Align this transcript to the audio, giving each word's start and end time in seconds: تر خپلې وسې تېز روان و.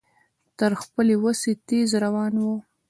تر 0.59 0.71
خپلې 0.81 1.15
وسې 1.23 1.51
تېز 1.67 1.89
روان 2.03 2.33
و. 2.43 2.45